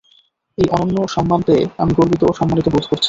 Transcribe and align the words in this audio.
এই 0.57 0.67
অনন্য 0.71 0.97
সম্মান 1.15 1.39
পেয়ে 1.47 1.63
আমি 1.77 1.91
গর্বিত 1.93 2.21
ও 2.23 2.31
সম্মানিত 2.39 2.67
বোধ 2.67 2.85
করছি। 2.85 2.99